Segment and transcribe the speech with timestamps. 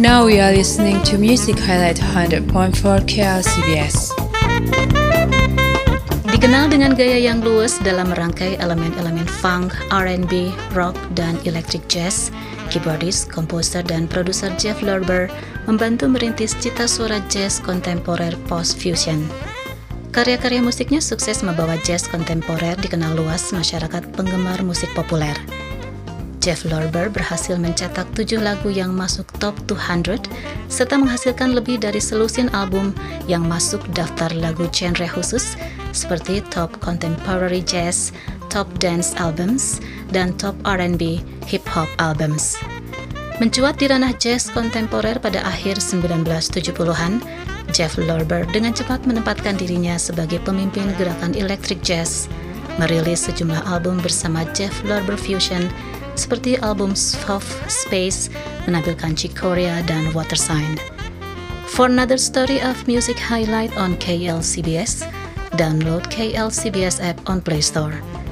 [0.00, 2.48] Now we are listening to Music Highlight 100.4
[3.04, 4.16] KLCBS.
[6.32, 12.32] Dikenal dengan gaya yang luas dalam merangkai elemen-elemen funk, R&B, rock, dan electric jazz,
[12.72, 15.28] keyboardist, komposer, dan produser Jeff Lorber
[15.68, 19.20] membantu merintis cita suara jazz kontemporer post-fusion.
[20.16, 25.36] Karya-karya musiknya sukses membawa jazz kontemporer dikenal luas masyarakat penggemar musik populer.
[26.40, 30.24] Jeff Lorber berhasil mencetak tujuh lagu yang masuk top 200
[30.72, 32.96] serta menghasilkan lebih dari selusin album
[33.28, 35.60] yang masuk daftar lagu genre khusus
[35.92, 38.16] seperti Top Contemporary Jazz,
[38.48, 41.20] Top Dance Albums, dan Top R&B
[41.52, 42.56] Hip Hop Albums.
[43.40, 47.24] Mencuat di ranah jazz kontemporer pada akhir 1970-an,
[47.72, 52.28] Jeff Lorber dengan cepat menempatkan dirinya sebagai pemimpin gerakan electric jazz,
[52.76, 55.68] merilis sejumlah album bersama Jeff Lorber Fusion
[56.20, 58.28] seperti album Soft Space
[58.68, 60.76] menampilkan Chick Corea dan Water Sign.
[61.72, 65.08] For another story of music highlight on KLCBS,
[65.56, 67.96] download KLCBS app on Play Store.